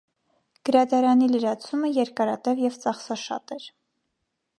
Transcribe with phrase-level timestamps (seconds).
[0.67, 3.69] Գրադարանի լրացումը երկարատև և ծախսաշատ էր։